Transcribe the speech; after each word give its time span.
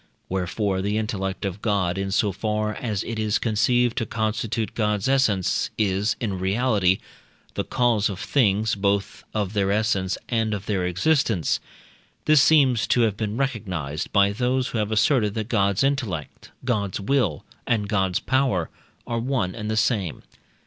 Wherefore 0.29 0.81
the 0.81 0.97
intellect 0.97 1.45
of 1.45 1.61
God, 1.61 1.95
in 1.95 2.09
so 2.09 2.31
far 2.31 2.73
as 2.73 3.03
it 3.03 3.19
is 3.19 3.37
conceived 3.37 3.95
to 3.99 4.07
constitute 4.07 4.73
God's 4.73 5.07
essence, 5.07 5.69
is, 5.77 6.15
in 6.19 6.39
reality, 6.39 6.97
the 7.53 7.63
cause 7.63 8.09
of 8.09 8.19
things, 8.19 8.73
both 8.73 9.23
of 9.35 9.53
their 9.53 9.71
essence 9.71 10.17
and 10.27 10.55
of 10.55 10.65
their 10.65 10.87
existence. 10.87 11.59
This 12.25 12.41
seems 12.41 12.87
to 12.87 13.01
have 13.01 13.15
been 13.15 13.37
recognized 13.37 14.11
by 14.11 14.31
those 14.31 14.69
who 14.69 14.79
have 14.79 14.91
asserted, 14.91 15.35
that 15.35 15.49
God's 15.49 15.83
intellect, 15.83 16.49
God's 16.65 16.99
will, 16.99 17.45
and 17.67 17.87
God's 17.87 18.19
power, 18.19 18.71
are 19.05 19.19
one 19.19 19.53
and 19.53 19.69
the 19.69 19.77
same. 19.77 20.23